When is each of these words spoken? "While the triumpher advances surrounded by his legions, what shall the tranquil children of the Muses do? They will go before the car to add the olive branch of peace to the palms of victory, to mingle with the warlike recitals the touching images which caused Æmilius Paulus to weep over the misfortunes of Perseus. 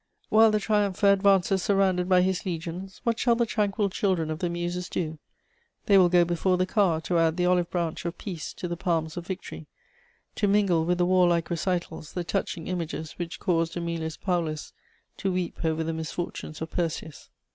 "While 0.29 0.49
the 0.49 0.59
triumpher 0.59 1.11
advances 1.13 1.61
surrounded 1.61 2.09
by 2.09 2.23
his 2.23 2.43
legions, 2.43 3.01
what 3.03 3.19
shall 3.19 3.35
the 3.35 3.45
tranquil 3.45 3.87
children 3.91 4.31
of 4.31 4.39
the 4.39 4.49
Muses 4.49 4.89
do? 4.89 5.19
They 5.85 5.95
will 5.99 6.09
go 6.09 6.25
before 6.25 6.57
the 6.57 6.65
car 6.65 6.99
to 7.01 7.19
add 7.19 7.37
the 7.37 7.45
olive 7.45 7.69
branch 7.69 8.03
of 8.05 8.17
peace 8.17 8.51
to 8.53 8.67
the 8.67 8.75
palms 8.75 9.15
of 9.15 9.27
victory, 9.27 9.67
to 10.37 10.47
mingle 10.47 10.85
with 10.85 10.97
the 10.97 11.05
warlike 11.05 11.51
recitals 11.51 12.13
the 12.13 12.23
touching 12.23 12.65
images 12.67 13.11
which 13.19 13.39
caused 13.39 13.75
Æmilius 13.75 14.19
Paulus 14.19 14.73
to 15.17 15.31
weep 15.31 15.63
over 15.63 15.83
the 15.83 15.93
misfortunes 15.93 16.63
of 16.63 16.71
Perseus. 16.71 17.29